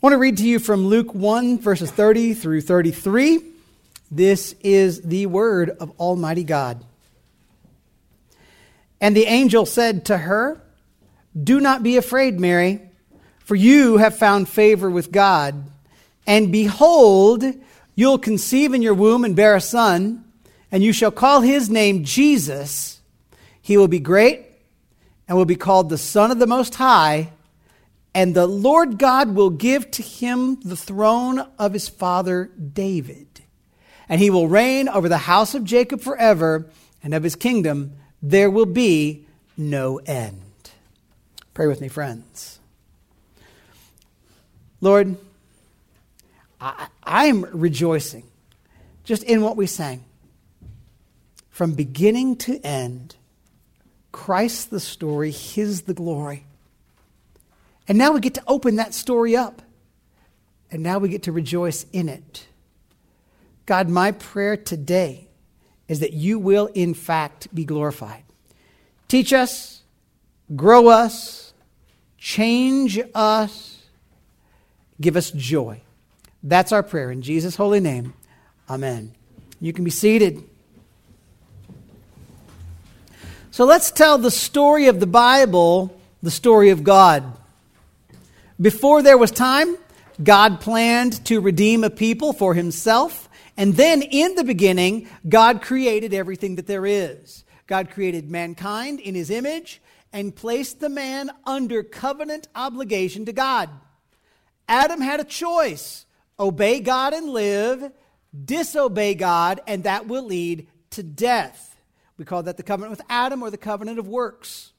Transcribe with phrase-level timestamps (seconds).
[0.00, 3.40] I want to read to you from Luke 1, verses 30 through 33.
[4.12, 6.84] This is the word of Almighty God.
[9.00, 10.60] And the angel said to her,
[11.42, 12.80] Do not be afraid, Mary,
[13.40, 15.68] for you have found favor with God.
[16.28, 17.42] And behold,
[17.96, 20.22] you'll conceive in your womb and bear a son,
[20.70, 23.00] and you shall call his name Jesus.
[23.60, 24.46] He will be great
[25.26, 27.32] and will be called the Son of the Most High
[28.18, 33.28] and the Lord God will give to him the throne of his father David.
[34.08, 36.66] And he will reign over the house of Jacob forever,
[37.00, 39.24] and of his kingdom there will be
[39.56, 40.42] no end.
[41.54, 42.58] Pray with me, friends.
[44.80, 45.16] Lord,
[46.60, 46.88] I,
[47.26, 48.24] am rejoicing
[49.04, 50.04] just in what we sang.
[51.50, 53.14] From beginning to end,
[54.10, 56.47] Christ the story, His the glory.
[57.88, 59.62] And now we get to open that story up.
[60.70, 62.46] And now we get to rejoice in it.
[63.64, 65.28] God, my prayer today
[65.88, 68.24] is that you will, in fact, be glorified.
[69.08, 69.82] Teach us,
[70.54, 71.54] grow us,
[72.18, 73.82] change us,
[75.00, 75.80] give us joy.
[76.42, 77.10] That's our prayer.
[77.10, 78.12] In Jesus' holy name,
[78.68, 79.14] amen.
[79.60, 80.44] You can be seated.
[83.50, 87.37] So let's tell the story of the Bible, the story of God.
[88.60, 89.76] Before there was time,
[90.22, 93.28] God planned to redeem a people for himself.
[93.56, 97.44] And then in the beginning, God created everything that there is.
[97.68, 99.80] God created mankind in his image
[100.12, 103.68] and placed the man under covenant obligation to God.
[104.68, 106.04] Adam had a choice
[106.40, 107.92] obey God and live,
[108.44, 111.76] disobey God, and that will lead to death.
[112.16, 114.72] We call that the covenant with Adam or the covenant of works.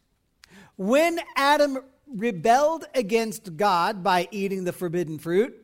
[0.75, 1.80] When Adam
[2.15, 5.55] rebelled against God by eating the forbidden fruit,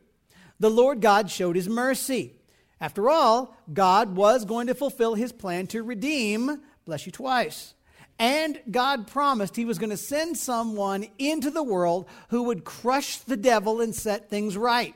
[0.60, 2.34] the Lord God showed his mercy.
[2.80, 7.74] After all, God was going to fulfill his plan to redeem, bless you twice.
[8.18, 13.18] And God promised he was going to send someone into the world who would crush
[13.18, 14.96] the devil and set things right.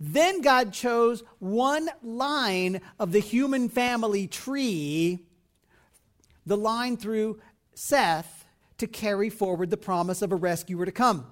[0.00, 5.20] Then God chose one line of the human family tree,
[6.46, 7.40] the line through
[7.74, 8.43] Seth,
[8.78, 11.26] to carry forward the promise of a rescuer to come.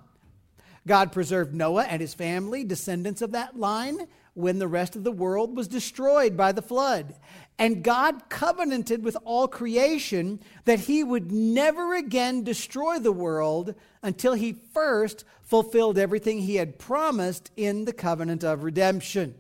[0.87, 5.13] God preserved Noah and his family, descendants of that line, when the rest of the
[5.13, 7.15] world was destroyed by the flood.
[7.59, 14.33] And God covenanted with all creation that he would never again destroy the world until
[14.33, 19.35] he first fulfilled everything he had promised in the covenant of redemption.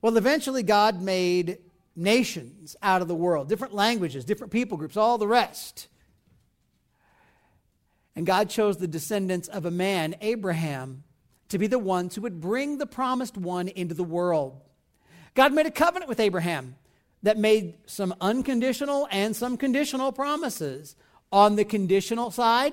[0.00, 1.58] Well, eventually, God made
[1.94, 5.88] nations out of the world, different languages, different people groups, all the rest.
[8.18, 11.04] And God chose the descendants of a man, Abraham,
[11.50, 14.60] to be the ones who would bring the promised one into the world.
[15.36, 16.74] God made a covenant with Abraham
[17.22, 20.96] that made some unconditional and some conditional promises.
[21.30, 22.72] On the conditional side,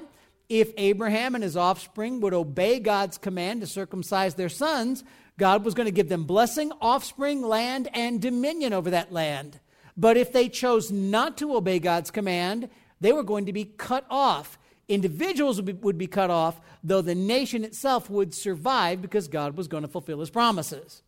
[0.50, 5.03] if Abraham and his offspring would obey God's command to circumcise their sons,
[5.38, 9.59] God was going to give them blessing, offspring, land, and dominion over that land.
[9.95, 12.67] But if they chose not to obey God's command,
[13.00, 14.57] they were going to be cut off
[14.88, 19.57] Individuals would be, would be cut off, though the nation itself would survive because God
[19.57, 21.01] was going to fulfill his promises.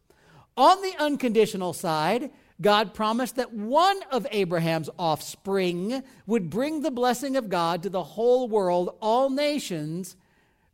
[0.55, 7.35] On the unconditional side, God promised that one of Abraham's offspring would bring the blessing
[7.35, 10.15] of God to the whole world, all nations.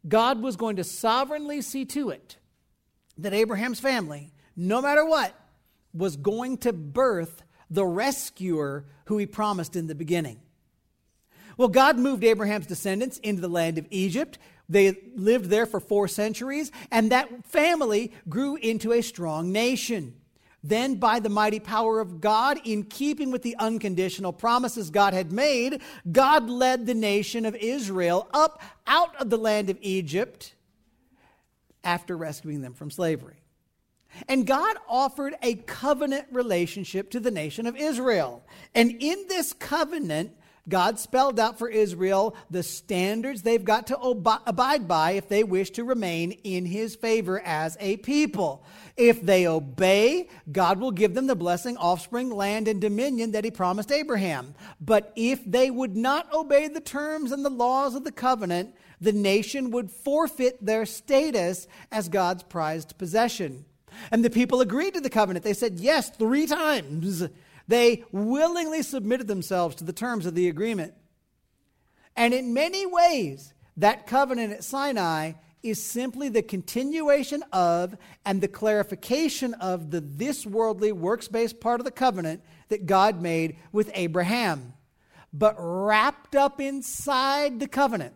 [0.08, 2.38] God was going to sovereignly see to it
[3.18, 5.38] that Abraham's family, no matter what,
[5.94, 10.40] was going to birth the rescuer who he promised in the beginning.
[11.58, 14.38] Well, God moved Abraham's descendants into the land of Egypt.
[14.70, 20.16] They lived there for four centuries, and that family grew into a strong nation.
[20.64, 25.34] Then, by the mighty power of God, in keeping with the unconditional promises God had
[25.34, 30.56] made, God led the nation of Israel up out of the land of Egypt
[31.84, 33.44] after rescuing them from slavery.
[34.30, 38.46] And God offered a covenant relationship to the nation of Israel.
[38.74, 40.32] And in this covenant,
[40.70, 45.44] God spelled out for Israel the standards they've got to ob- abide by if they
[45.44, 48.64] wish to remain in his favor as a people.
[48.96, 53.52] If they obey, God will give them the blessing, offspring, land, and dominion that he
[53.52, 54.56] promised Abraham.
[54.80, 59.12] But if they would not obey the terms and the laws of the covenant, the
[59.12, 63.66] nation would forfeit their status as God's prized possession.
[64.12, 65.44] And the people agreed to the covenant.
[65.44, 67.28] They said yes three times.
[67.68, 70.94] They willingly submitted themselves to the terms of the agreement.
[72.16, 75.34] And in many ways, that covenant at Sinai
[75.64, 77.96] is simply the continuation of
[78.26, 83.22] and the clarification of the this worldly works based part of the covenant that God
[83.22, 84.74] made with Abraham.
[85.32, 88.14] But wrapped up inside the covenant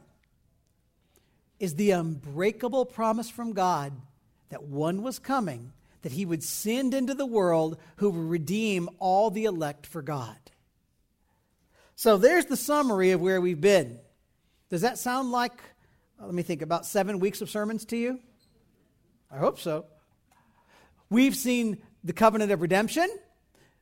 [1.59, 3.93] is the unbreakable promise from God
[4.49, 5.71] that one was coming,
[6.01, 10.37] that he would send into the world who would redeem all the elect for God.
[11.95, 13.99] So there's the summary of where we've been.
[14.69, 15.59] Does that sound like,
[16.21, 18.19] uh, let me think, about seven weeks of sermons to you?
[19.31, 19.85] I hope so.
[21.09, 23.09] We've seen the covenant of redemption,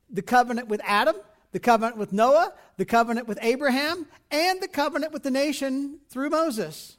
[0.09, 1.15] the covenant with Adam,
[1.51, 6.29] the covenant with Noah, the covenant with Abraham, and the covenant with the nation through
[6.29, 6.97] Moses.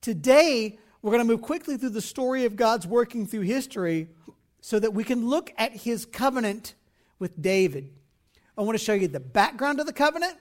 [0.00, 4.08] Today, we're going to move quickly through the story of God's working through history
[4.60, 6.74] so that we can look at his covenant
[7.20, 7.92] with David.
[8.58, 10.34] I want to show you the background of the covenant,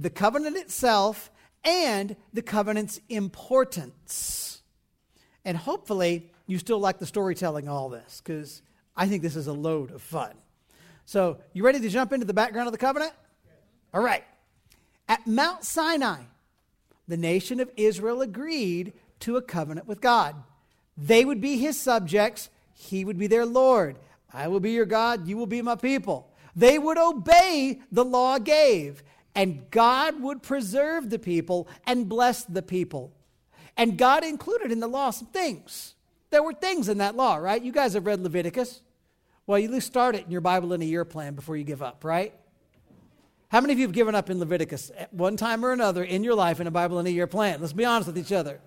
[0.00, 1.30] the covenant itself,
[1.62, 4.62] and the covenant's importance.
[5.44, 8.62] And hopefully, you still like the storytelling all this because
[8.96, 10.32] I think this is a load of fun.
[11.04, 13.12] So, you ready to jump into the background of the covenant?
[13.94, 14.24] All right.
[15.08, 16.22] At Mount Sinai,
[17.06, 20.36] the nation of Israel agreed to a covenant with God.
[20.96, 23.96] They would be his subjects, he would be their Lord.
[24.32, 26.30] I will be your God, you will be my people.
[26.54, 29.02] They would obey the law gave,
[29.34, 33.12] and God would preserve the people and bless the people.
[33.76, 35.94] And God included in the law some things.
[36.30, 37.62] There were things in that law, right?
[37.62, 38.82] You guys have read Leviticus.
[39.46, 42.04] Well, you start it in your Bible in a year plan before you give up,
[42.04, 42.34] right?
[43.48, 46.22] How many of you have given up in Leviticus at one time or another in
[46.22, 47.60] your life in a Bible in a year plan?
[47.60, 48.60] Let's be honest with each other.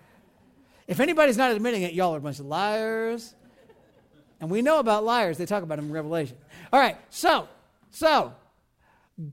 [0.87, 3.35] If anybody's not admitting it, y'all are a bunch of liars.
[4.39, 6.37] And we know about liars, they talk about them in Revelation.
[6.71, 7.47] All right, so,
[7.91, 8.33] so,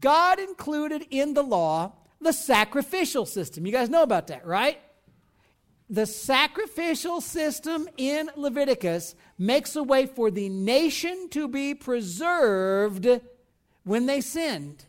[0.00, 3.66] God included in the law the sacrificial system.
[3.66, 4.78] You guys know about that, right?
[5.88, 13.08] The sacrificial system in Leviticus makes a way for the nation to be preserved
[13.82, 14.84] when they sinned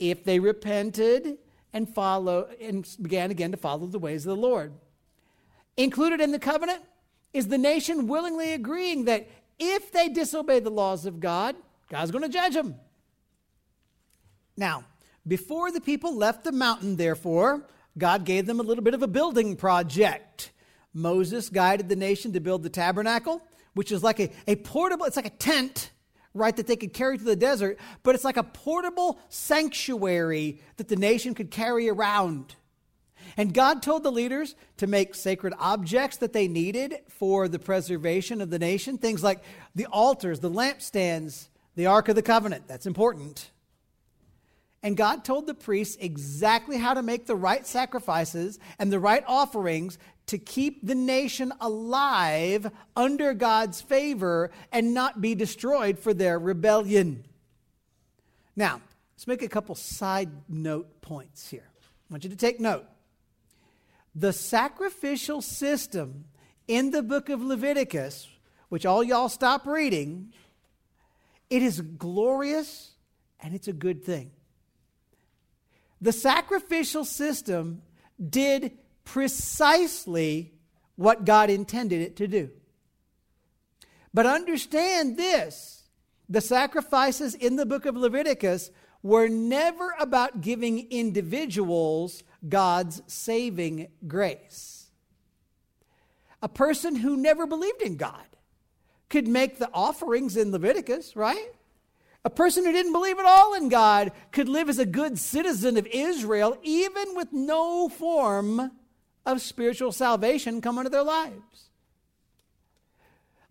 [0.00, 1.38] if they repented
[1.72, 4.72] and follow and began again to follow the ways of the Lord.
[5.76, 6.82] Included in the covenant
[7.32, 9.28] is the nation willingly agreeing that
[9.58, 11.56] if they disobey the laws of God,
[11.88, 12.76] God's going to judge them.
[14.56, 14.84] Now,
[15.26, 17.66] before the people left the mountain, therefore,
[17.96, 20.52] God gave them a little bit of a building project.
[20.92, 23.42] Moses guided the nation to build the tabernacle,
[23.74, 25.90] which is like a, a portable, it's like a tent
[26.34, 30.88] right, that they could carry to the desert, but it's like a portable sanctuary that
[30.88, 32.54] the nation could carry around.
[33.36, 38.40] And God told the leaders to make sacred objects that they needed for the preservation
[38.40, 39.42] of the nation, things like
[39.74, 42.68] the altars, the lampstands, the Ark of the Covenant.
[42.68, 43.50] That's important.
[44.82, 49.22] And God told the priests exactly how to make the right sacrifices and the right
[49.26, 49.96] offerings
[50.26, 57.24] to keep the nation alive under God's favor and not be destroyed for their rebellion.
[58.56, 58.80] Now,
[59.14, 61.68] let's make a couple side note points here.
[62.10, 62.84] I want you to take note.
[64.14, 66.26] The sacrificial system
[66.68, 68.28] in the book of Leviticus,
[68.68, 70.32] which all y'all stop reading,
[71.50, 72.92] it is glorious
[73.40, 74.30] and it's a good thing.
[76.00, 77.82] The sacrificial system
[78.30, 78.72] did
[79.04, 80.52] precisely
[80.96, 82.50] what God intended it to do.
[84.14, 85.84] But understand this
[86.28, 88.70] the sacrifices in the book of Leviticus
[89.02, 94.90] were never about giving individuals God's saving grace.
[96.42, 98.24] A person who never believed in God
[99.08, 101.52] could make the offerings in Leviticus, right?
[102.24, 105.76] A person who didn't believe at all in God could live as a good citizen
[105.76, 108.72] of Israel, even with no form
[109.26, 111.70] of spiritual salvation come into their lives.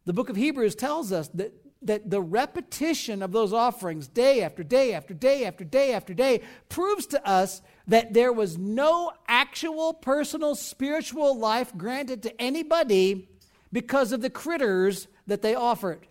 [0.06, 4.64] The book of Hebrews tells us that, that the repetition of those offerings day after
[4.64, 9.94] day after day after day after day proves to us that there was no actual
[9.94, 13.28] personal spiritual life granted to anybody
[13.74, 16.08] because of the critters that they offered.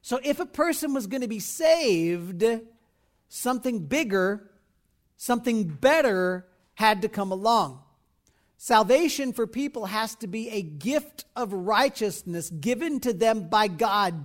[0.00, 2.44] So if a person was going to be saved,
[3.28, 4.48] something bigger,
[5.16, 7.82] something better had to come along.
[8.58, 14.24] Salvation for people has to be a gift of righteousness given to them by God.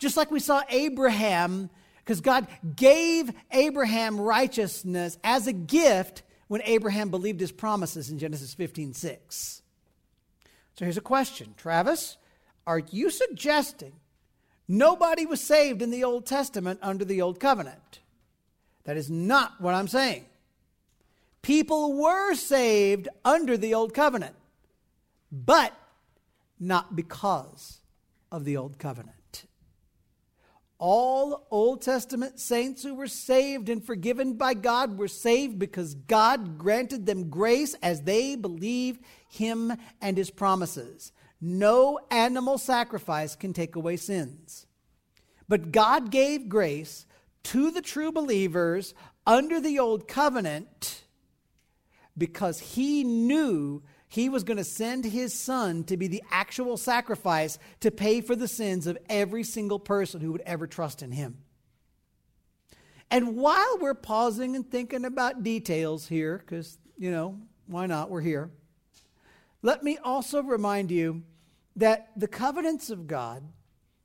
[0.00, 1.70] Just like we saw Abraham,
[2.12, 8.52] because God gave Abraham righteousness as a gift when Abraham believed his promises in Genesis
[8.52, 9.62] 15 6.
[10.74, 12.18] So here's a question Travis,
[12.66, 13.94] are you suggesting
[14.68, 18.00] nobody was saved in the Old Testament under the Old Covenant?
[18.84, 20.26] That is not what I'm saying.
[21.40, 24.34] people were saved under the old covenant,
[25.30, 25.72] but
[26.60, 27.80] not because
[28.30, 29.21] of the old covenant.
[30.84, 36.58] All Old Testament saints who were saved and forgiven by God were saved because God
[36.58, 41.12] granted them grace as they believed Him and His promises.
[41.40, 44.66] No animal sacrifice can take away sins.
[45.48, 47.06] But God gave grace
[47.44, 48.92] to the true believers
[49.24, 51.04] under the old covenant
[52.18, 57.58] because He knew he was going to send his son to be the actual sacrifice
[57.80, 61.38] to pay for the sins of every single person who would ever trust in him.
[63.10, 68.10] And while we're pausing and thinking about details here, because, you know, why not?
[68.10, 68.50] We're here.
[69.62, 71.22] Let me also remind you
[71.76, 73.42] that the covenants of God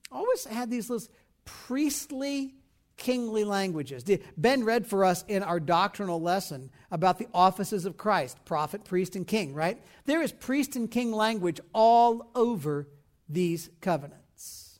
[0.09, 1.05] always had these little
[1.43, 2.55] priestly
[2.97, 4.03] kingly languages.
[4.35, 9.15] Ben read for us in our doctrinal lesson about the offices of Christ prophet, priest,
[9.15, 9.81] and king, right?
[10.05, 12.87] There is priest and king language all over
[13.29, 14.79] these covenants.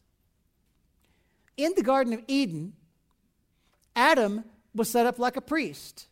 [1.56, 2.74] In the Garden of Eden,
[3.96, 4.44] Adam
[4.76, 6.08] was set up like a priest.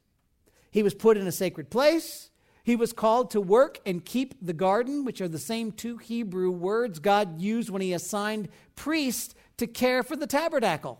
[0.71, 2.29] He was put in a sacred place.
[2.63, 6.49] He was called to work and keep the garden, which are the same two Hebrew
[6.49, 10.99] words God used when he assigned priests to care for the tabernacle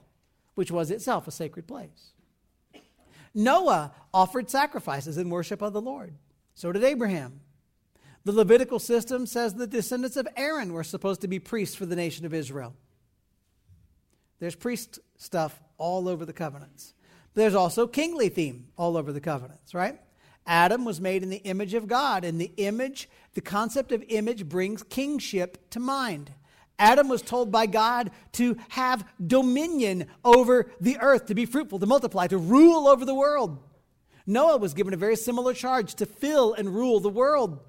[0.55, 2.12] which was itself a sacred place.
[3.33, 6.15] Noah offered sacrifices in worship of the Lord.
[6.55, 7.41] So did Abraham.
[8.24, 11.95] The Levitical system says the descendants of Aaron were supposed to be priests for the
[11.95, 12.74] nation of Israel.
[14.39, 16.93] There's priest stuff all over the covenants.
[17.35, 20.00] There's also kingly theme all over the covenants, right?
[20.47, 24.47] Adam was made in the image of God, and the image, the concept of image
[24.47, 26.31] brings kingship to mind.
[26.77, 31.86] Adam was told by God to have dominion over the earth, to be fruitful, to
[31.86, 33.60] multiply, to rule over the world.
[34.27, 37.60] Noah was given a very similar charge to fill and rule the world.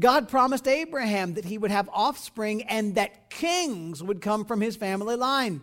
[0.00, 4.76] God promised Abraham that he would have offspring and that kings would come from his
[4.76, 5.60] family line.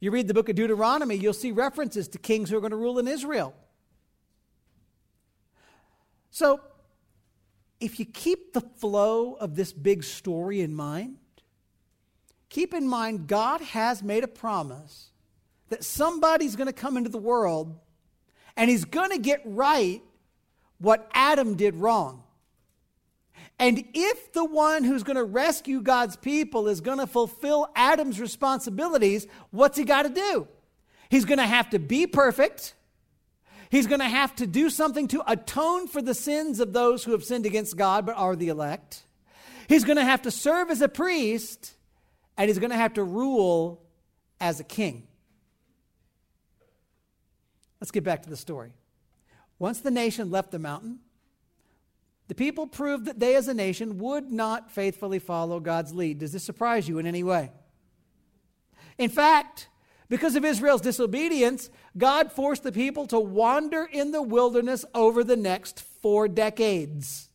[0.00, 2.76] You read the book of Deuteronomy, you'll see references to kings who are going to
[2.76, 3.54] rule in Israel.
[6.30, 6.60] So,
[7.80, 11.18] if you keep the flow of this big story in mind,
[12.48, 15.10] keep in mind God has made a promise
[15.68, 17.78] that somebody's going to come into the world
[18.56, 20.02] and he's going to get right
[20.78, 22.22] what Adam did wrong.
[23.58, 28.20] And if the one who's going to rescue God's people is going to fulfill Adam's
[28.20, 30.48] responsibilities, what's he got to do?
[31.08, 32.74] He's going to have to be perfect.
[33.70, 37.12] He's going to have to do something to atone for the sins of those who
[37.12, 39.02] have sinned against God but are the elect.
[39.68, 41.74] He's going to have to serve as a priest
[42.38, 43.82] and he's going to have to rule
[44.40, 45.06] as a king.
[47.80, 48.72] Let's get back to the story.
[49.58, 51.00] Once the nation left the mountain,
[52.28, 56.18] the people proved that they as a nation would not faithfully follow God's lead.
[56.18, 57.50] Does this surprise you in any way?
[58.98, 59.68] In fact,
[60.08, 65.36] because of Israel's disobedience, God forced the people to wander in the wilderness over the
[65.36, 67.28] next four decades.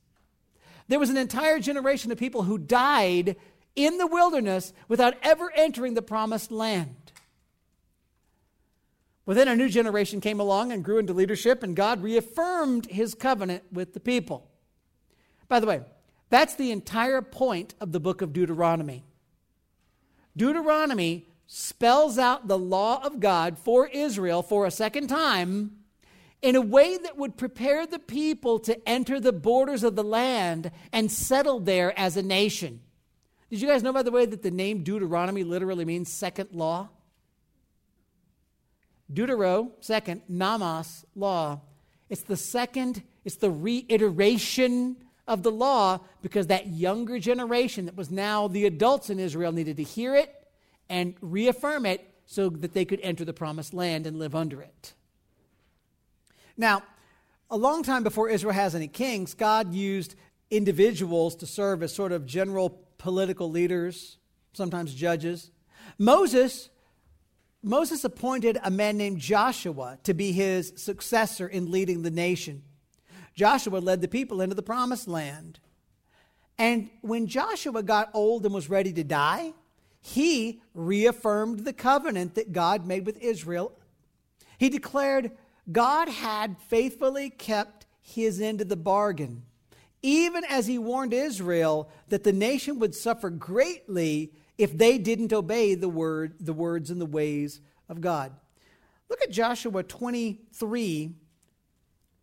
[0.87, 3.35] There was an entire generation of people who died
[3.75, 7.11] in the wilderness without ever entering the promised land.
[9.25, 13.15] Well, then a new generation came along and grew into leadership, and God reaffirmed his
[13.15, 14.49] covenant with the people.
[15.47, 15.81] By the way,
[16.29, 19.03] that's the entire point of the book of Deuteronomy.
[20.35, 25.71] Deuteronomy spells out the law of God for Israel for a second time
[26.41, 30.71] in a way that would prepare the people to enter the borders of the land
[30.91, 32.81] and settle there as a nation.
[33.53, 36.89] Did you guys know, by the way, that the name Deuteronomy literally means second law?
[39.13, 41.61] Deutero, second, nomos, law.
[42.09, 48.09] It's the second, it's the reiteration of the law because that younger generation that was
[48.09, 50.33] now the adults in Israel needed to hear it
[50.89, 54.93] and reaffirm it so that they could enter the promised land and live under it.
[56.57, 56.81] Now,
[57.51, 60.15] a long time before Israel has any kings, God used
[60.49, 64.17] individuals to serve as sort of general political leaders,
[64.53, 65.51] sometimes judges.
[65.99, 66.69] Moses
[67.65, 72.61] Moses appointed a man named Joshua to be his successor in leading the nation.
[73.35, 75.59] Joshua led the people into the promised land.
[76.57, 79.53] And when Joshua got old and was ready to die,
[80.01, 83.71] he reaffirmed the covenant that God made with Israel.
[84.57, 85.31] He declared
[85.71, 89.43] God had faithfully kept his end of the bargain
[90.03, 95.73] even as he warned Israel that the nation would suffer greatly if they didn't obey
[95.73, 98.33] the word, the words and the ways of God.
[99.09, 101.15] Look at Joshua 23,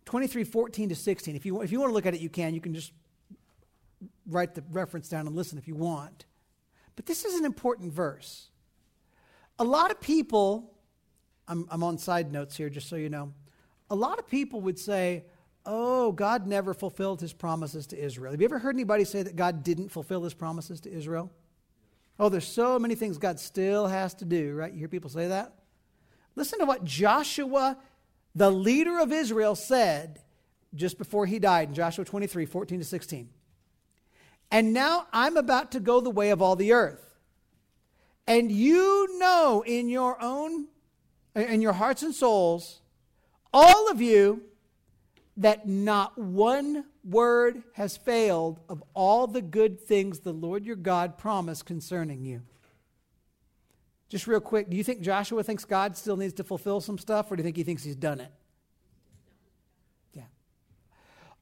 [0.04, 1.36] 23, 14 to 16.
[1.36, 2.54] If you, if you want to look at it, you can.
[2.54, 2.92] You can just
[4.26, 6.26] write the reference down and listen if you want.
[6.96, 8.50] But this is an important verse.
[9.58, 10.74] A lot of people,
[11.48, 13.32] I'm, I'm on side notes here just so you know,
[13.90, 15.24] a lot of people would say,
[15.66, 18.32] oh, God never fulfilled his promises to Israel.
[18.32, 21.30] Have you ever heard anybody say that God didn't fulfill his promises to Israel?
[22.18, 24.72] Oh, there's so many things God still has to do, right?
[24.72, 25.54] You hear people say that?
[26.36, 27.78] Listen to what Joshua,
[28.34, 30.20] the leader of Israel, said
[30.74, 33.28] just before he died in Joshua 23 14 to 16.
[34.50, 37.18] And now I'm about to go the way of all the earth.
[38.26, 40.68] And you know in your own,
[41.34, 42.80] in your hearts and souls,
[43.52, 44.42] all of you,
[45.40, 51.16] that not one word has failed of all the good things the Lord your God
[51.16, 52.42] promised concerning you.
[54.10, 57.30] Just real quick, do you think Joshua thinks God still needs to fulfill some stuff,
[57.30, 58.30] or do you think he thinks he's done it?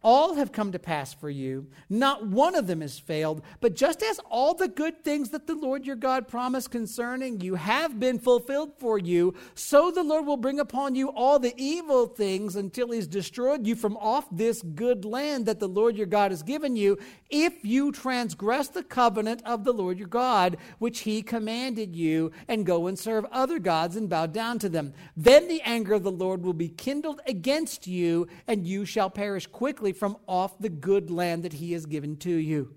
[0.00, 1.66] All have come to pass for you.
[1.90, 3.42] Not one of them has failed.
[3.60, 7.56] But just as all the good things that the Lord your God promised concerning you
[7.56, 12.06] have been fulfilled for you, so the Lord will bring upon you all the evil
[12.06, 16.30] things until he's destroyed you from off this good land that the Lord your God
[16.30, 16.96] has given you,
[17.28, 22.64] if you transgress the covenant of the Lord your God, which he commanded you, and
[22.64, 24.94] go and serve other gods and bow down to them.
[25.16, 29.46] Then the anger of the Lord will be kindled against you, and you shall perish
[29.46, 32.74] quickly from off the good land that he has given to you.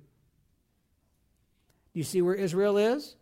[1.94, 3.16] Do you see where Israel is?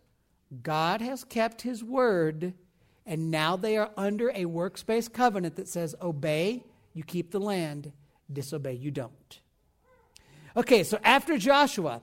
[0.62, 2.54] God has kept his word,
[3.06, 7.92] and now they are under a works-based covenant that says, obey, you keep the land,
[8.32, 9.40] disobey, you don't.
[10.56, 12.02] Okay, so after Joshua,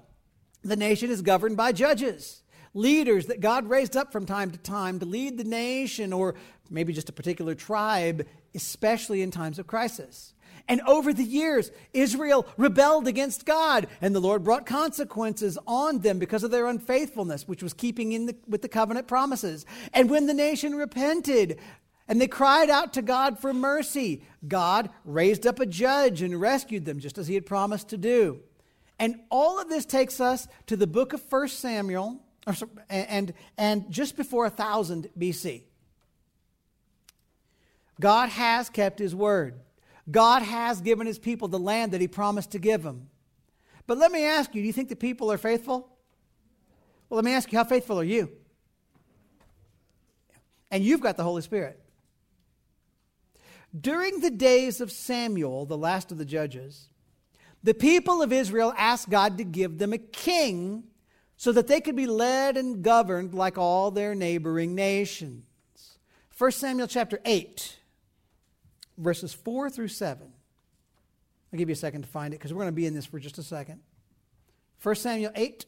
[0.64, 5.00] the nation is governed by judges, leaders that God raised up from time to time
[5.00, 6.36] to lead the nation or
[6.70, 8.26] maybe just a particular tribe,
[8.56, 10.34] especially in times of crisis.
[10.68, 16.20] And over the years, Israel rebelled against God, and the Lord brought consequences on them
[16.20, 19.66] because of their unfaithfulness, which was keeping in the, with the covenant promises.
[19.94, 21.60] And when the nation repented,
[22.08, 24.24] and they cried out to God for mercy.
[24.48, 28.40] God raised up a judge and rescued them, just as he had promised to do.
[29.00, 32.22] And all of this takes us to the book of 1 Samuel,
[32.90, 35.64] and, and just before 1000 BC.
[38.00, 39.60] God has kept his word.
[40.10, 43.10] God has given his people the land that he promised to give them.
[43.86, 45.90] But let me ask you do you think the people are faithful?
[47.10, 48.30] Well, let me ask you, how faithful are you?
[50.70, 51.82] And you've got the Holy Spirit.
[53.80, 56.90] During the days of Samuel, the last of the judges,
[57.64, 60.84] the people of Israel asked God to give them a king
[61.38, 65.44] so that they could be led and governed like all their neighboring nations.
[66.38, 67.77] 1 Samuel chapter 8
[68.98, 70.28] verses 4 through 7.
[71.52, 73.06] I'll give you a second to find it because we're going to be in this
[73.06, 73.80] for just a second.
[74.84, 75.66] 1 Samuel 8.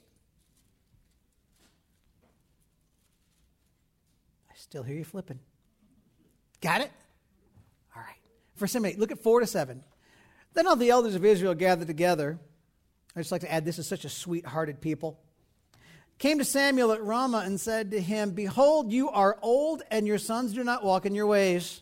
[4.51, 5.39] I still hear you flipping.
[6.61, 6.91] Got it?
[7.95, 8.17] All right.
[8.57, 8.99] 1 Samuel 8.
[8.99, 9.83] Look at 4 to 7.
[10.53, 12.39] Then all the elders of Israel gathered together.
[13.15, 15.19] I just like to add, this is such a sweet hearted people.
[16.17, 20.17] Came to Samuel at Ramah and said to him, Behold, you are old, and your
[20.17, 21.81] sons do not walk in your ways.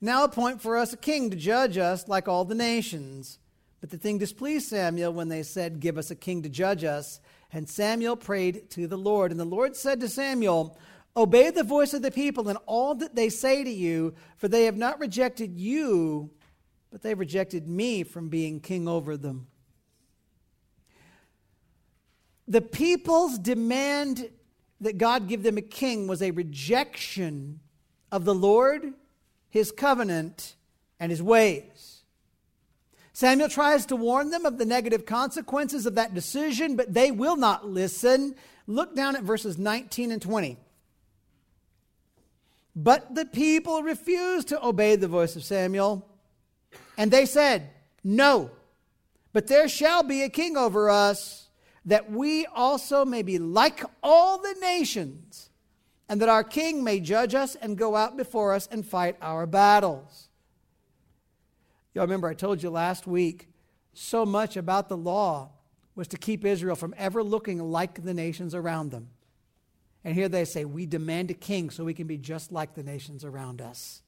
[0.00, 3.38] Now appoint for us a king to judge us like all the nations.
[3.80, 7.20] But the thing displeased Samuel when they said, Give us a king to judge us.
[7.52, 9.30] And Samuel prayed to the Lord.
[9.30, 10.78] And the Lord said to Samuel,
[11.16, 14.66] Obey the voice of the people and all that they say to you, for they
[14.66, 16.30] have not rejected you,
[16.90, 19.48] but they've rejected me from being king over them.
[22.46, 24.30] The people's demand
[24.80, 27.60] that God give them a king was a rejection
[28.12, 28.94] of the Lord
[29.50, 30.54] his covenant,
[31.00, 32.02] and his ways.
[33.12, 37.36] Samuel tries to warn them of the negative consequences of that decision, but they will
[37.36, 38.34] not listen.
[38.66, 40.56] Look down at verses 19 and 20.
[42.76, 46.08] But the people refused to obey the voice of Samuel,
[46.96, 47.70] and they said,
[48.04, 48.52] No,
[49.32, 51.48] but there shall be a king over us,
[51.84, 55.47] that we also may be like all the nations
[56.08, 59.46] and that our king may judge us and go out before us and fight our
[59.46, 60.28] battles.
[61.94, 63.48] Y'all remember I told you last week
[63.92, 65.50] so much about the law
[65.94, 69.08] was to keep Israel from ever looking like the nations around them.
[70.04, 72.84] And here they say, We demand a king so we can be just like the
[72.84, 74.00] nations around us.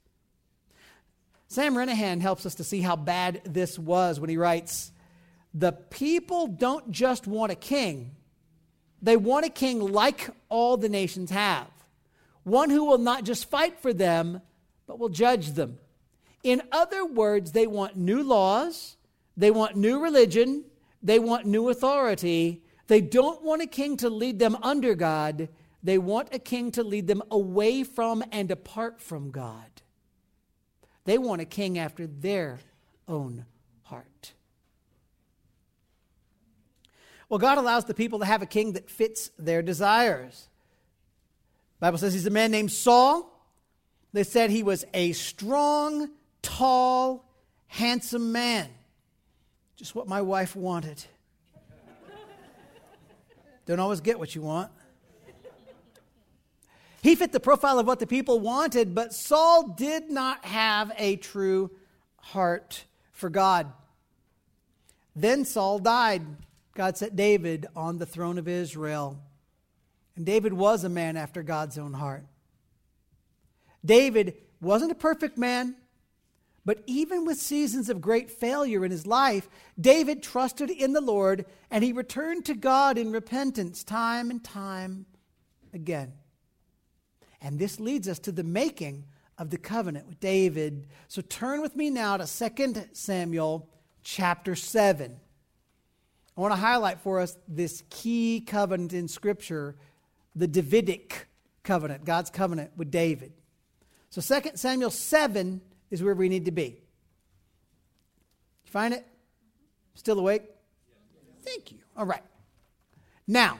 [1.48, 4.92] Sam Renihan helps us to see how bad this was when he writes,
[5.52, 8.12] The people don't just want a king,
[9.02, 11.66] they want a king like all the nations have
[12.44, 14.40] one who will not just fight for them,
[14.86, 15.78] but will judge them.
[16.42, 18.96] In other words, they want new laws,
[19.36, 20.64] they want new religion,
[21.02, 22.62] they want new authority.
[22.86, 25.48] They don't want a king to lead them under God,
[25.82, 29.82] they want a king to lead them away from and apart from God.
[31.04, 32.58] They want a king after their
[33.08, 33.46] own
[33.84, 34.32] heart.
[37.28, 40.49] Well, God allows the people to have a king that fits their desires.
[41.80, 43.26] Bible says he's a man named Saul.
[44.12, 46.10] They said he was a strong,
[46.42, 47.24] tall,
[47.66, 48.68] handsome man.
[49.76, 51.02] Just what my wife wanted.
[53.64, 54.70] Don't always get what you want.
[57.02, 61.16] He fit the profile of what the people wanted, but Saul did not have a
[61.16, 61.70] true
[62.16, 63.72] heart for God.
[65.16, 66.22] Then Saul died.
[66.74, 69.18] God set David on the throne of Israel.
[70.20, 72.26] And David was a man after God's own heart.
[73.82, 75.76] David wasn't a perfect man,
[76.62, 79.48] but even with seasons of great failure in his life,
[79.80, 85.06] David trusted in the Lord and he returned to God in repentance time and time
[85.72, 86.12] again.
[87.40, 89.06] And this leads us to the making
[89.38, 90.86] of the covenant with David.
[91.08, 93.70] So turn with me now to 2 Samuel
[94.02, 95.18] chapter 7.
[96.36, 99.76] I want to highlight for us this key covenant in Scripture,
[100.34, 101.28] the Davidic
[101.62, 103.32] covenant, God's covenant with David.
[104.10, 106.82] So 2 Samuel 7 is where we need to be.
[108.64, 109.06] You find it?
[109.94, 110.42] Still awake?
[111.42, 111.78] Thank you.
[111.96, 112.22] All right.
[113.26, 113.58] Now,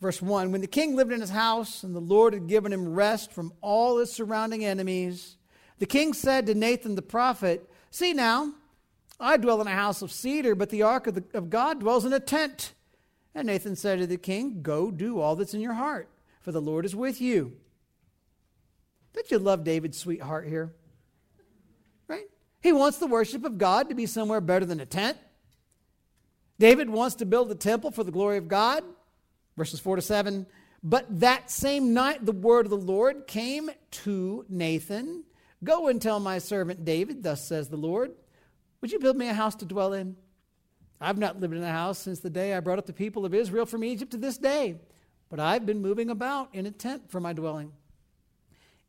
[0.00, 2.94] verse 1 When the king lived in his house and the Lord had given him
[2.94, 5.36] rest from all his surrounding enemies,
[5.78, 8.54] the king said to Nathan the prophet, See now,
[9.20, 12.04] I dwell in a house of cedar, but the ark of, the, of God dwells
[12.04, 12.72] in a tent.
[13.34, 16.08] And Nathan said to the king, Go do all that's in your heart,
[16.40, 17.56] for the Lord is with you.
[19.14, 20.72] Don't you love David's sweetheart here?
[22.08, 22.26] Right?
[22.60, 25.18] He wants the worship of God to be somewhere better than a tent.
[26.58, 28.84] David wants to build a temple for the glory of God.
[29.56, 30.46] Verses 4 to 7.
[30.82, 35.24] But that same night the word of the Lord came to Nathan
[35.64, 38.12] Go and tell my servant David, thus says the Lord,
[38.80, 40.16] Would you build me a house to dwell in?
[41.02, 43.34] I've not lived in a house since the day I brought up the people of
[43.34, 44.76] Israel from Egypt to this day,
[45.28, 47.72] but I've been moving about in a tent for my dwelling.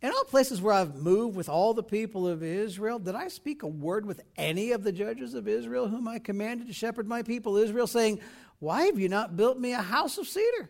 [0.01, 3.63] In all places where I've moved with all the people of Israel, did I speak
[3.63, 7.23] a word with any of the judges of Israel whom I commanded to shepherd my
[7.23, 8.19] people Israel, saying,
[8.59, 10.69] Why have you not built me a house of cedar?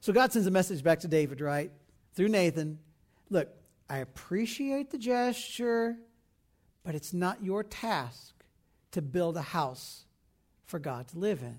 [0.00, 1.70] So God sends a message back to David, right?
[2.14, 2.78] Through Nathan.
[3.28, 3.48] Look,
[3.88, 5.96] I appreciate the gesture,
[6.84, 8.39] but it's not your task
[8.92, 10.04] to build a house
[10.66, 11.58] for God to live in.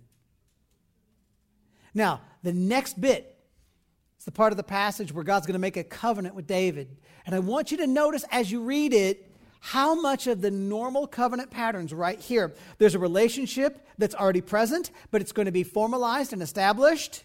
[1.93, 3.31] Now, the next bit
[4.21, 6.95] it's the part of the passage where God's going to make a covenant with David.
[7.25, 11.07] And I want you to notice as you read it how much of the normal
[11.07, 12.53] covenant patterns right here.
[12.77, 17.23] There's a relationship that's already present, but it's going to be formalized and established.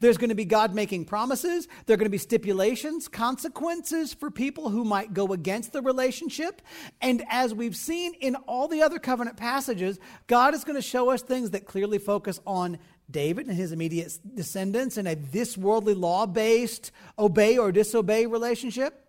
[0.00, 1.68] There's going to be God making promises.
[1.86, 6.62] There are going to be stipulations, consequences for people who might go against the relationship.
[7.00, 11.10] And as we've seen in all the other covenant passages, God is going to show
[11.10, 12.78] us things that clearly focus on
[13.10, 19.06] David and his immediate descendants in a this worldly law based obey or disobey relationship.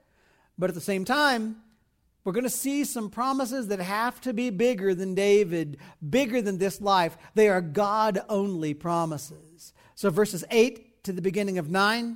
[0.57, 1.57] But at the same time,
[2.23, 6.57] we're going to see some promises that have to be bigger than David, bigger than
[6.57, 7.17] this life.
[7.33, 9.48] They are God only promises.
[9.99, 12.15] So, verses 8 to the beginning of 9.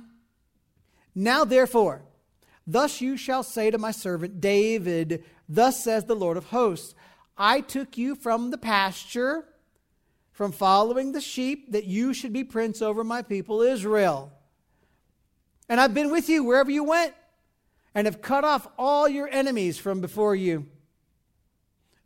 [1.14, 2.00] Now, therefore,
[2.66, 6.94] thus you shall say to my servant David, Thus says the Lord of hosts,
[7.36, 9.44] I took you from the pasture
[10.32, 14.32] from following the sheep that you should be prince over my people Israel.
[15.68, 17.12] And I've been with you wherever you went
[17.94, 20.68] and have cut off all your enemies from before you.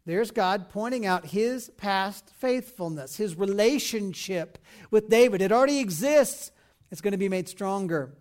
[0.08, 4.56] There's God pointing out his past faithfulness, his relationship
[4.90, 5.42] with David.
[5.42, 6.50] It already exists,
[6.90, 8.14] it's going to be made stronger.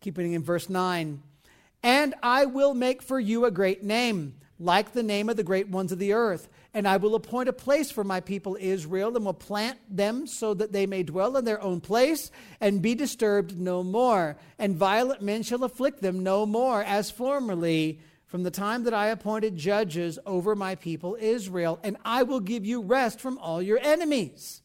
[0.00, 1.22] Keeping in verse 9.
[1.84, 5.68] And I will make for you a great name, like the name of the great
[5.68, 9.26] ones of the earth and I will appoint a place for my people Israel, and
[9.26, 13.58] will plant them so that they may dwell in their own place and be disturbed
[13.58, 14.36] no more.
[14.58, 18.00] And violent men shall afflict them no more, as formerly,
[18.32, 21.78] from the time that I appointed judges over my people Israel.
[21.82, 24.62] And I will give you rest from all your enemies.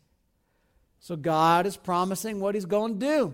[1.01, 3.33] So God is promising what He's going to do.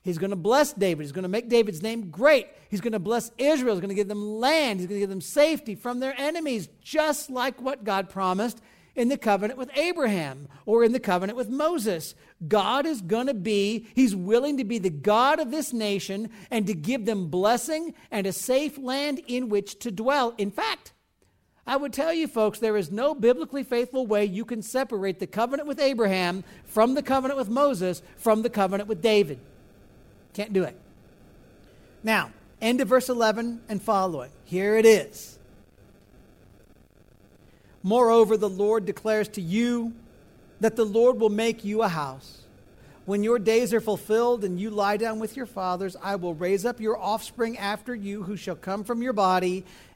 [0.00, 1.04] He's going to bless David.
[1.04, 2.48] He's going to make David's name great.
[2.70, 3.76] He's going to bless Israel.
[3.76, 4.80] He's going to give them land.
[4.80, 8.60] He's going to give them safety from their enemies, just like what God promised
[8.94, 12.14] in the covenant with Abraham or in the covenant with Moses.
[12.46, 16.66] God is going to be, He's willing to be the God of this nation and
[16.66, 20.34] to give them blessing and a safe land in which to dwell.
[20.38, 20.92] In fact,
[21.66, 25.28] I would tell you, folks, there is no biblically faithful way you can separate the
[25.28, 29.38] covenant with Abraham from the covenant with Moses from the covenant with David.
[30.34, 30.76] Can't do it.
[32.02, 34.30] Now, end of verse 11 and following.
[34.44, 35.38] Here it is.
[37.82, 39.92] Moreover, the Lord declares to you
[40.60, 42.42] that the Lord will make you a house.
[43.04, 46.64] When your days are fulfilled and you lie down with your fathers, I will raise
[46.64, 49.64] up your offspring after you, who shall come from your body,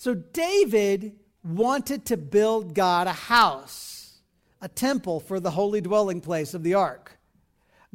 [0.00, 1.12] So David
[1.44, 4.22] wanted to build God a house,
[4.62, 7.18] a temple for the holy dwelling place of the ark.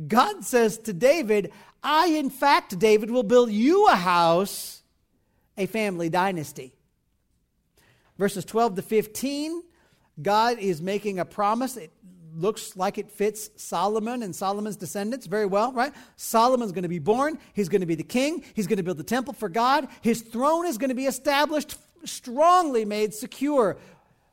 [0.08, 4.84] God says to David, I, in fact, David, will build you a house,
[5.58, 6.76] a family dynasty.
[8.20, 9.64] Verses 12 to 15,
[10.22, 11.76] God is making a promise.
[11.76, 11.92] It
[12.36, 15.92] looks like it fits Solomon and Solomon's descendants very well, right?
[16.18, 17.40] Solomon's going to be born.
[17.54, 18.44] He's going to be the king.
[18.54, 19.88] He's going to build the temple for God.
[20.02, 23.78] His throne is going to be established strongly made secure.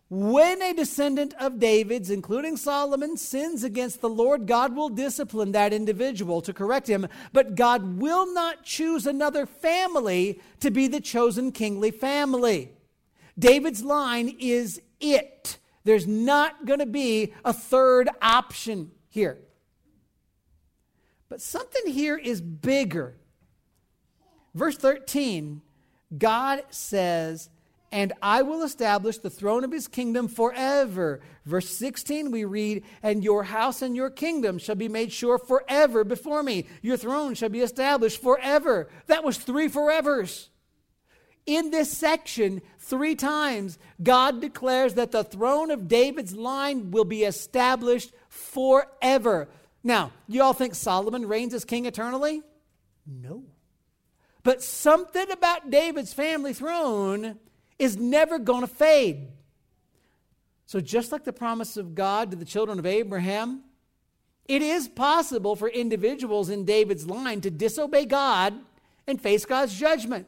[0.09, 5.73] When a descendant of David's, including Solomon, sins against the Lord, God will discipline that
[5.73, 11.51] individual to correct him, but God will not choose another family to be the chosen
[11.51, 12.73] kingly family.
[13.39, 15.59] David's line is it.
[15.85, 19.39] There's not going to be a third option here.
[21.31, 23.17] But something here is bigger.
[24.55, 25.63] Verse 13,
[26.19, 27.49] God says,
[27.93, 31.21] and I will establish the throne of his kingdom forever.
[31.45, 36.03] Verse 16, we read, And your house and your kingdom shall be made sure forever
[36.03, 36.67] before me.
[36.81, 38.89] Your throne shall be established forever.
[39.09, 40.49] That was three forevers.
[41.45, 47.25] In this section, three times, God declares that the throne of David's line will be
[47.25, 49.51] established forever.
[49.85, 52.43] Now, you all think Solomon reigns as king eternally?
[53.07, 53.45] No.
[54.45, 57.39] But something about David's family throne
[57.79, 59.29] is never going to fade.
[60.67, 63.63] So, just like the promise of God to the children of Abraham,
[64.47, 68.55] it is possible for individuals in David's line to disobey God
[69.07, 70.27] and face God's judgment.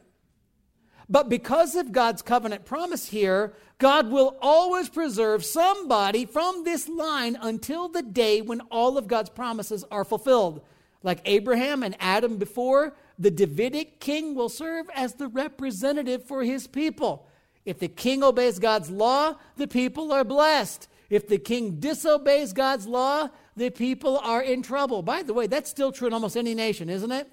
[1.09, 7.37] But because of God's covenant promise here, God will always preserve somebody from this line
[7.39, 10.61] until the day when all of God's promises are fulfilled.
[11.03, 16.65] Like Abraham and Adam before, the Davidic king will serve as the representative for his
[16.65, 17.27] people.
[17.65, 20.87] If the king obeys God's law, the people are blessed.
[21.09, 25.01] If the king disobeys God's law, the people are in trouble.
[25.01, 27.31] By the way, that's still true in almost any nation, isn't it?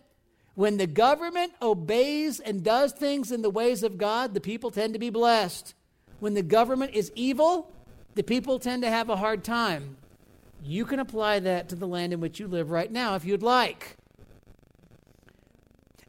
[0.55, 4.93] When the government obeys and does things in the ways of God, the people tend
[4.93, 5.75] to be blessed.
[6.21, 7.73] When the government is evil,
[8.15, 9.97] the people tend to have a hard time.
[10.63, 13.43] You can apply that to the land in which you live right now if you'd
[13.43, 13.97] like.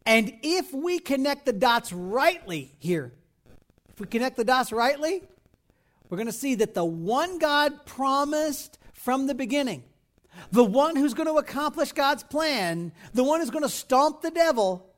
[0.05, 3.13] And if we connect the dots rightly here,
[4.03, 5.23] we connect the dots rightly,
[6.09, 9.81] we're going to see that the one God promised from the beginning,
[10.51, 14.29] the one who's going to accomplish God's plan, the one who's going to stomp the
[14.29, 14.93] devil,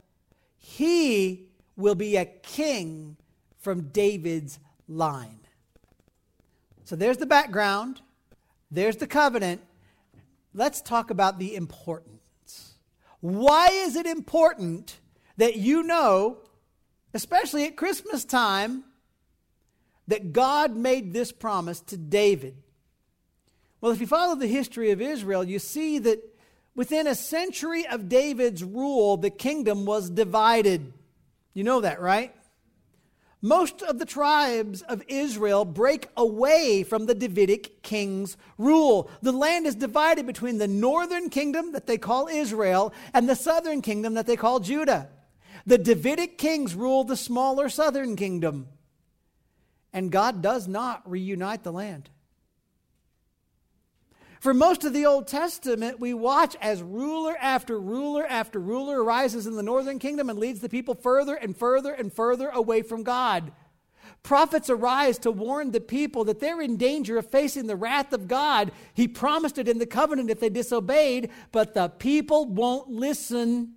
[0.58, 1.46] he
[1.78, 3.16] will be a king
[3.60, 5.42] from David's line.
[6.84, 8.02] So there's the background,
[8.72, 9.62] there's the covenant.
[10.52, 12.74] Let's talk about the importance.
[13.20, 15.00] Why is it important
[15.38, 16.40] that you know
[17.16, 18.84] especially at Christmas time,
[20.08, 22.56] that God made this promise to David.
[23.82, 26.20] Well, if you follow the history of Israel, you see that
[26.76, 30.94] within a century of David's rule, the kingdom was divided.
[31.54, 32.34] You know that, right?
[33.42, 39.10] Most of the tribes of Israel break away from the Davidic king's rule.
[39.22, 43.84] The land is divided between the northern kingdom that they call Israel and the southern
[43.84, 45.10] kingdom that they call Judah.
[45.68, 48.68] The Davidic kings ruled the smaller southern kingdom.
[49.96, 52.10] And God does not reunite the land.
[54.42, 59.48] For most of the Old Testament, we watch as ruler after ruler after ruler arises
[59.48, 63.04] in the northern kingdom and leads the people further and further and further away from
[63.04, 63.54] God.
[64.22, 68.28] Prophets arise to warn the people that they're in danger of facing the wrath of
[68.28, 68.74] God.
[68.94, 73.76] He promised it in the covenant if they disobeyed, but the people won't listen.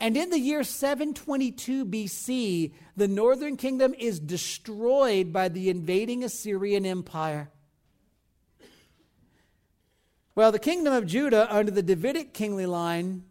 [0.00, 6.86] And in the year 722 BC, the northern kingdom is destroyed by the invading Assyrian
[6.86, 7.50] Empire.
[10.34, 13.24] Well, the kingdom of Judah under the Davidic kingly line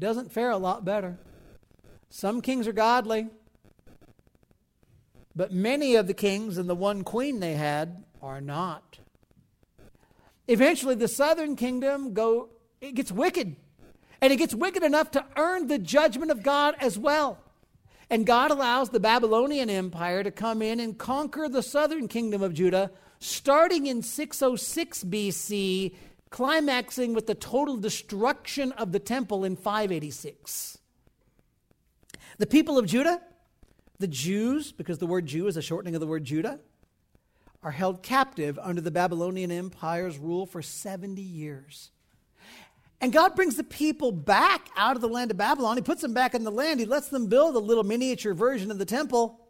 [0.00, 1.18] doesn't fare a lot better.
[2.08, 3.28] Some kings are godly,
[5.36, 8.98] but many of the kings and the one queen they had are not.
[10.48, 12.48] Eventually, the southern kingdom go,
[12.80, 13.54] it gets wicked.
[14.20, 17.38] And it gets wicked enough to earn the judgment of God as well.
[18.10, 22.54] And God allows the Babylonian Empire to come in and conquer the southern kingdom of
[22.54, 25.94] Judah, starting in 606 BC,
[26.30, 30.78] climaxing with the total destruction of the temple in 586.
[32.38, 33.20] The people of Judah
[34.00, 36.58] the Jews, because the word Jew is a shortening of the word Judah,
[37.62, 41.90] are held captive under the Babylonian Empire's rule for 70 years.
[43.00, 45.76] And God brings the people back out of the land of Babylon.
[45.76, 46.80] He puts them back in the land.
[46.80, 49.40] He lets them build a little miniature version of the temple.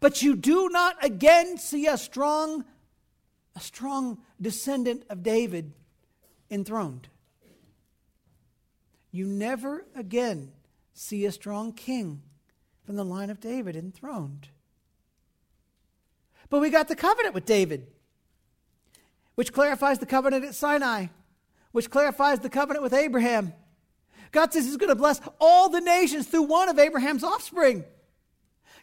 [0.00, 2.64] But you do not again see a strong,
[3.54, 5.72] a strong descendant of David
[6.50, 7.08] enthroned.
[9.10, 10.52] You never again
[10.92, 12.22] see a strong king
[12.84, 14.48] from the line of David enthroned.
[16.50, 17.86] But we got the covenant with David,
[19.34, 21.06] which clarifies the covenant at Sinai,
[21.76, 23.52] which clarifies the covenant with Abraham.
[24.32, 27.84] God says He's going to bless all the nations through one of Abraham's offspring.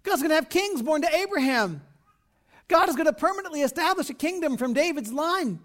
[0.03, 1.82] God's going to have kings born to Abraham.
[2.67, 5.60] God is going to permanently establish a kingdom from David's line.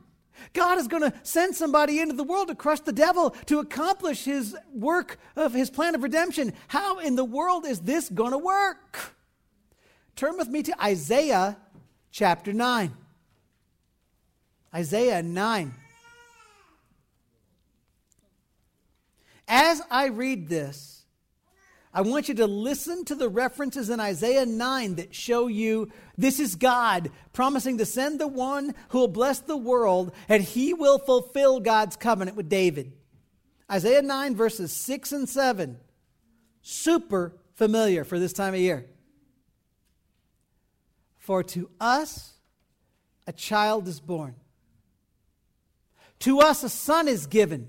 [0.55, 4.25] God is going to send somebody into the world to crush the devil to accomplish
[4.25, 6.55] his work of his plan of redemption.
[6.69, 9.15] How in the world is this going to work?
[10.17, 11.59] Turn with me to Isaiah
[12.11, 12.91] chapter 9.
[14.75, 15.75] Isaiah 9.
[19.49, 20.99] As I read this,
[21.93, 26.39] I want you to listen to the references in Isaiah 9 that show you this
[26.39, 30.99] is God promising to send the one who will bless the world and he will
[30.99, 32.93] fulfill God's covenant with David.
[33.71, 35.79] Isaiah 9, verses 6 and 7.
[36.61, 38.87] Super familiar for this time of year.
[41.17, 42.35] For to us
[43.27, 44.35] a child is born,
[46.21, 47.69] to us a son is given,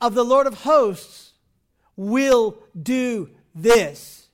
[0.00, 1.32] of the Lord of hosts
[1.96, 4.28] will do this.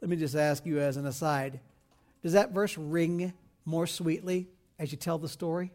[0.00, 1.60] Let me just ask you as an aside
[2.22, 3.32] does that verse ring
[3.64, 4.46] more sweetly
[4.78, 5.70] as you tell the story?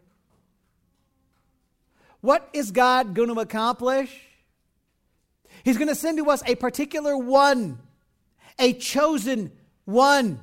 [2.20, 4.16] What is God going to accomplish?
[5.64, 7.78] He's going to send to us a particular one,
[8.58, 9.50] a chosen
[9.84, 10.40] one.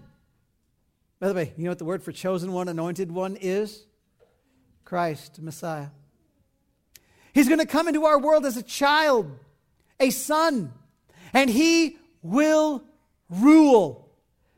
[1.19, 3.85] By the way, you know what the word for chosen one, anointed one is?
[4.83, 5.87] Christ, Messiah.
[7.33, 9.31] He's going to come into our world as a child,
[9.99, 10.71] a son,
[11.33, 12.83] and he will
[13.29, 14.09] rule.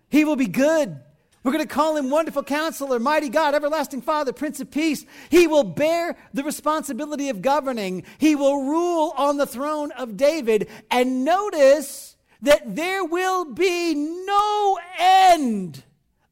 [0.10, 1.00] He will be good.
[1.44, 5.06] We're going to call him Wonderful Counselor, Mighty God, Everlasting Father, Prince of Peace.
[5.30, 8.04] He will bear the responsibility of governing.
[8.18, 10.68] He will rule on the throne of David.
[10.90, 15.84] And notice that there will be no end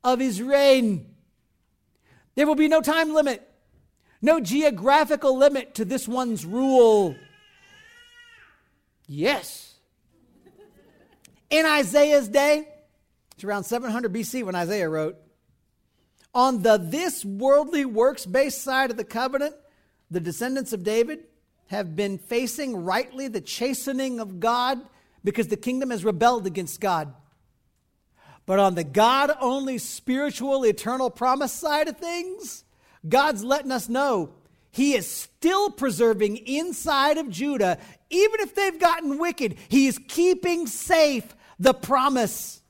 [0.03, 1.13] of his reign.
[2.33, 3.47] There will be no time limit,
[4.23, 7.15] no geographical limit to this one's rule.
[9.05, 9.75] Yes,
[11.49, 12.67] in Isaiah's day,
[13.35, 15.17] it's around 700 BC when Isaiah wrote,
[16.33, 19.55] on the this worldly works based side of the covenant,
[20.09, 21.25] the descendants of David
[21.67, 24.81] have been facing rightly the chastening of God
[25.23, 27.13] because the kingdom has rebelled against God.
[28.45, 32.62] But on the God only spiritual, eternal promise side of things,
[33.07, 34.33] God's letting us know
[34.71, 37.77] He is still preserving inside of Judah,
[38.09, 42.62] even if they've gotten wicked, He is keeping safe the promise.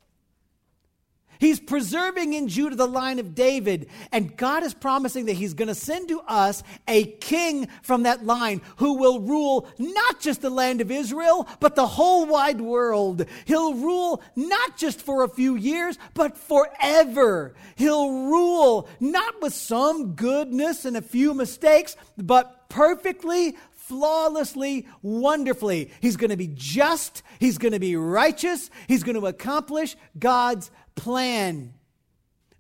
[1.43, 3.89] He's preserving in Judah the line of David.
[4.13, 8.25] And God is promising that He's going to send to us a king from that
[8.25, 13.25] line who will rule not just the land of Israel, but the whole wide world.
[13.43, 17.55] He'll rule not just for a few years, but forever.
[17.75, 25.91] He'll rule not with some goodness and a few mistakes, but perfectly flawlessly, wonderfully.
[25.99, 30.71] He's going to be just, he's going to be righteous, he's going to accomplish God's
[30.95, 31.73] plan.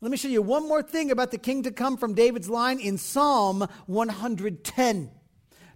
[0.01, 2.79] Let me show you one more thing about the king to come from David's line
[2.79, 5.11] in Psalm 110.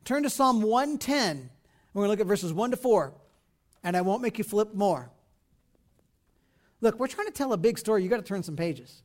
[0.04, 1.50] Turn to Psalm 110.
[1.94, 3.14] We're going to look at verses 1 to 4,
[3.84, 5.10] and I won't make you flip more.
[6.82, 8.04] Look, we're trying to tell a big story.
[8.04, 9.02] You've got to turn some pages.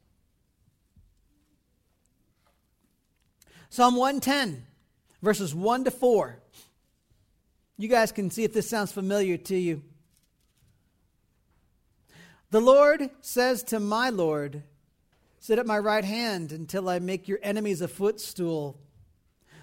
[3.70, 4.66] Psalm 110
[5.22, 6.38] verses 1 to 4.
[7.78, 9.82] You guys can see if this sounds familiar to you.
[12.53, 14.62] The Lord says to my Lord,
[15.38, 18.78] Sit at my right hand until I make your enemies a footstool.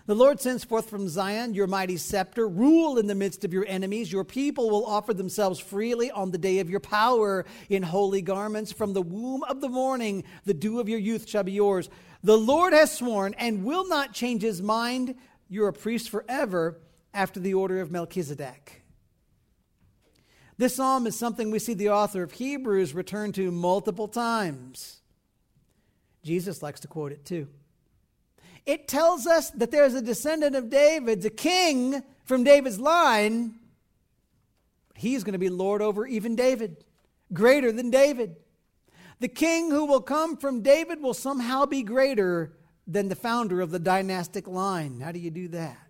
[0.07, 2.49] The Lord sends forth from Zion your mighty scepter.
[2.49, 4.11] Rule in the midst of your enemies.
[4.11, 8.71] Your people will offer themselves freely on the day of your power in holy garments.
[8.71, 11.91] From the womb of the morning, the dew of your youth shall be yours.
[12.23, 15.13] The Lord has sworn and will not change his mind.
[15.47, 16.79] You're a priest forever
[17.13, 18.81] after the order of Melchizedek.
[20.59, 24.99] This psalm is something we see the author of Hebrews return to multiple times.
[26.21, 27.47] Jesus likes to quote it too.
[28.65, 33.53] It tells us that there's a descendant of David, a king from David's line.
[34.95, 36.83] He's going to be Lord over even David,
[37.31, 38.35] greater than David.
[39.21, 42.51] The king who will come from David will somehow be greater
[42.85, 44.99] than the founder of the dynastic line.
[44.99, 45.88] How do you do that?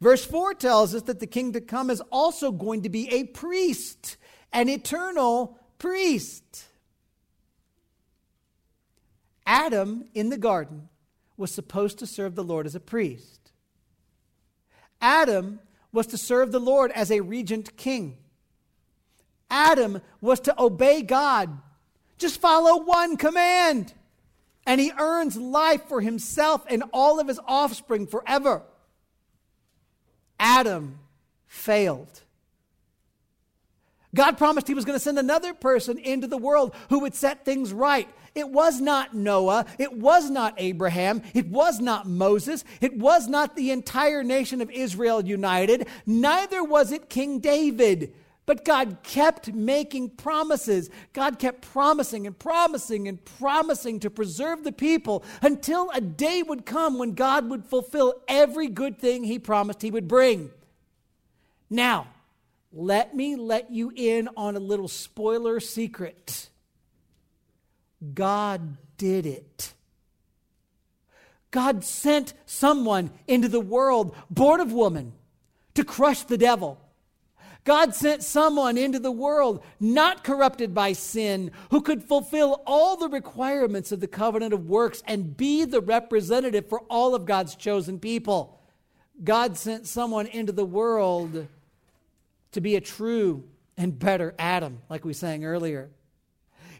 [0.00, 3.24] Verse 4 tells us that the king to come is also going to be a
[3.24, 4.16] priest,
[4.52, 6.64] an eternal priest.
[9.46, 10.88] Adam in the garden
[11.36, 13.52] was supposed to serve the Lord as a priest.
[15.00, 15.60] Adam
[15.92, 18.16] was to serve the Lord as a regent king.
[19.50, 21.58] Adam was to obey God.
[22.16, 23.94] Just follow one command
[24.66, 28.62] and he earns life for himself and all of his offspring forever.
[30.40, 30.98] Adam
[31.46, 32.22] failed.
[34.14, 37.44] God promised he was going to send another person into the world who would set
[37.44, 38.08] things right.
[38.34, 39.66] It was not Noah.
[39.78, 41.22] It was not Abraham.
[41.34, 42.64] It was not Moses.
[42.80, 45.86] It was not the entire nation of Israel united.
[46.06, 48.14] Neither was it King David.
[48.50, 50.90] But God kept making promises.
[51.12, 56.66] God kept promising and promising and promising to preserve the people until a day would
[56.66, 60.50] come when God would fulfill every good thing He promised He would bring.
[61.70, 62.08] Now,
[62.72, 66.48] let me let you in on a little spoiler secret.
[68.14, 69.74] God did it.
[71.52, 75.12] God sent someone into the world born of woman
[75.74, 76.80] to crush the devil
[77.64, 83.08] God sent someone into the world not corrupted by sin, who could fulfill all the
[83.08, 87.98] requirements of the covenant of works and be the representative for all of God's chosen
[87.98, 88.60] people.
[89.22, 91.46] God sent someone into the world
[92.52, 93.44] to be a true
[93.76, 95.90] and better Adam, like we sang earlier.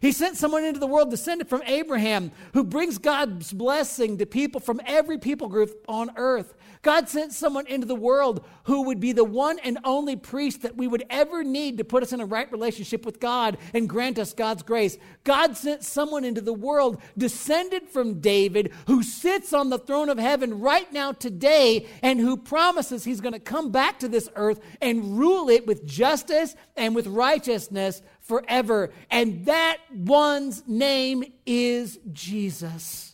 [0.01, 4.59] He sent someone into the world descended from Abraham who brings God's blessing to people
[4.59, 6.55] from every people group on earth.
[6.81, 10.75] God sent someone into the world who would be the one and only priest that
[10.75, 14.17] we would ever need to put us in a right relationship with God and grant
[14.17, 14.97] us God's grace.
[15.23, 20.17] God sent someone into the world descended from David who sits on the throne of
[20.17, 24.59] heaven right now today and who promises he's going to come back to this earth
[24.81, 28.01] and rule it with justice and with righteousness
[28.31, 28.93] forever.
[29.09, 33.13] And that one's name is Jesus.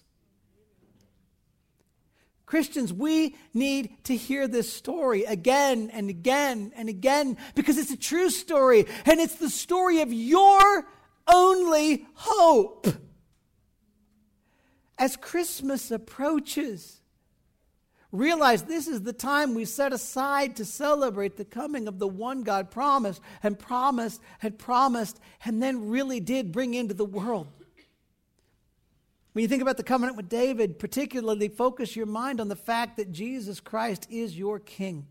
[2.45, 7.97] Christians, we need to hear this story again and again and again because it's a
[7.97, 10.86] true story and it's the story of your
[11.26, 12.86] only hope.
[14.99, 17.01] As Christmas approaches,
[18.12, 22.43] realize this is the time we set aside to celebrate the coming of the one
[22.43, 27.47] God promised and promised and promised and then really did bring into the world.
[29.34, 32.97] When you think about the covenant with David, particularly focus your mind on the fact
[32.97, 35.05] that Jesus Christ is your King.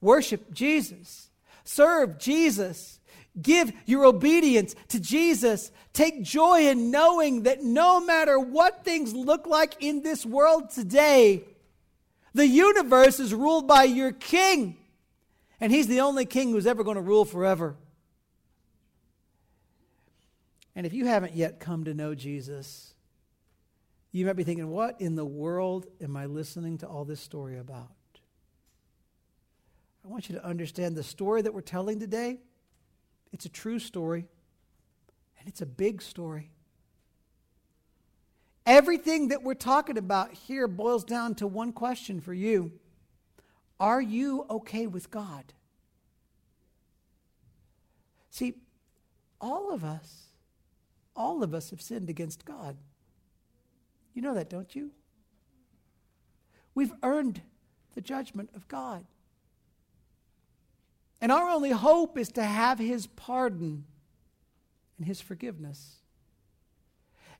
[0.00, 1.28] Worship Jesus,
[1.64, 3.00] serve Jesus,
[3.40, 5.70] give your obedience to Jesus.
[5.92, 11.44] Take joy in knowing that no matter what things look like in this world today,
[12.34, 14.76] the universe is ruled by your King.
[15.60, 17.76] And He's the only King who's ever going to rule forever.
[20.76, 22.94] And if you haven't yet come to know Jesus,
[24.10, 27.58] you might be thinking, what in the world am I listening to all this story
[27.58, 27.90] about?
[30.04, 32.38] I want you to understand the story that we're telling today.
[33.32, 34.26] It's a true story,
[35.38, 36.50] and it's a big story.
[38.66, 42.72] Everything that we're talking about here boils down to one question for you
[43.78, 45.52] Are you okay with God?
[48.30, 48.54] See,
[49.40, 50.28] all of us,
[51.14, 52.76] all of us have sinned against God.
[54.14, 54.90] You know that, don't you?
[56.74, 57.42] We've earned
[57.94, 59.04] the judgment of God.
[61.20, 63.84] And our only hope is to have His pardon
[64.98, 65.96] and His forgiveness.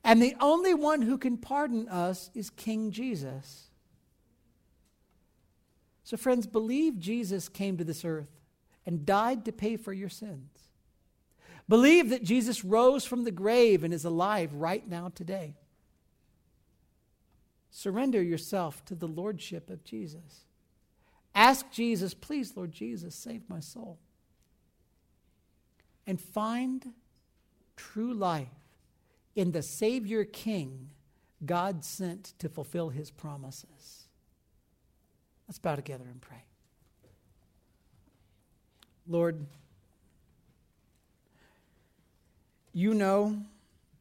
[0.05, 3.69] And the only one who can pardon us is King Jesus.
[6.03, 8.29] So, friends, believe Jesus came to this earth
[8.85, 10.51] and died to pay for your sins.
[11.67, 15.55] Believe that Jesus rose from the grave and is alive right now today.
[17.71, 20.45] Surrender yourself to the lordship of Jesus.
[21.33, 23.97] Ask Jesus, please, Lord Jesus, save my soul.
[26.05, 26.93] And find
[27.75, 28.64] true life
[29.35, 30.89] in the Savior King
[31.45, 34.07] God sent to fulfill his promises.
[35.47, 36.43] Let's bow together and pray.
[39.07, 39.45] Lord,
[42.77, 43.37] You know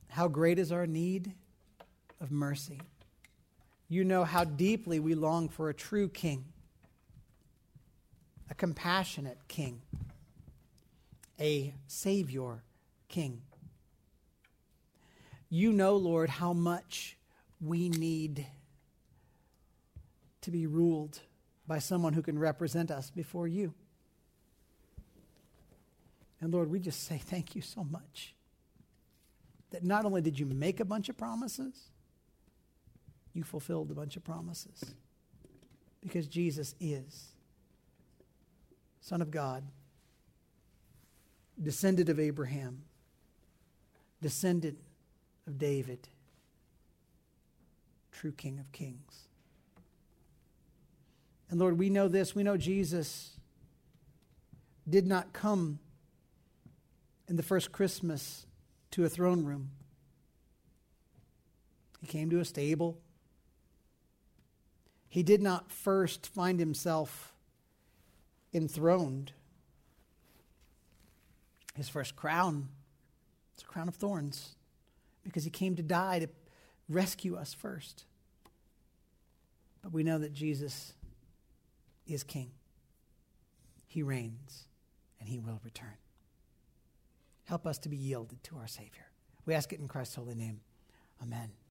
[0.08, 1.32] how great is our need
[2.20, 2.80] of mercy.
[3.88, 6.44] You know how deeply we long for a true king,
[8.50, 9.80] a compassionate king,
[11.38, 12.64] a savior
[13.06, 13.42] king.
[15.54, 17.16] You know, Lord, how much
[17.60, 18.44] we need
[20.40, 21.20] to be ruled
[21.68, 23.72] by someone who can represent us before you.
[26.40, 28.34] And Lord, we just say thank you so much
[29.70, 31.92] that not only did you make a bunch of promises,
[33.32, 34.96] you fulfilled a bunch of promises.
[36.00, 37.28] Because Jesus is
[39.00, 39.62] Son of God,
[41.62, 42.82] descendant of Abraham,
[44.20, 44.78] descendant
[45.46, 46.08] of David,
[48.12, 49.28] true King of Kings.
[51.50, 52.34] And Lord, we know this.
[52.34, 53.32] We know Jesus
[54.88, 55.78] did not come
[57.28, 58.46] in the first Christmas
[58.90, 59.70] to a throne room.
[62.00, 62.98] He came to a stable.
[65.08, 67.32] He did not first find himself
[68.52, 69.32] enthroned.
[71.76, 72.68] His first crown,
[73.54, 74.56] it's a crown of thorns
[75.24, 76.28] because he came to die to
[76.88, 78.04] rescue us first.
[79.82, 80.94] But we know that Jesus
[82.06, 82.50] is king.
[83.86, 84.64] He reigns
[85.20, 85.96] and he will return.
[87.44, 89.06] Help us to be yielded to our Savior.
[89.46, 90.60] We ask it in Christ's holy name.
[91.22, 91.50] Amen.